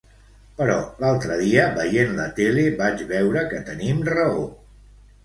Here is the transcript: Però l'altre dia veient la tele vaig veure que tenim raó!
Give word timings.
Però 0.59 0.77
l'altre 1.01 1.35
dia 1.41 1.65
veient 1.75 2.15
la 2.19 2.25
tele 2.39 2.63
vaig 2.79 3.05
veure 3.13 3.45
que 3.53 3.61
tenim 3.69 4.03
raó! 4.15 4.49